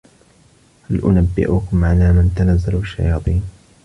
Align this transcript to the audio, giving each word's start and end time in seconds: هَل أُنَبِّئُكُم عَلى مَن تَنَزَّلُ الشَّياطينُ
هَل 0.89 1.01
أُنَبِّئُكُم 1.05 1.85
عَلى 1.85 2.13
مَن 2.13 2.33
تَنَزَّلُ 2.35 2.75
الشَّياطينُ 2.75 3.43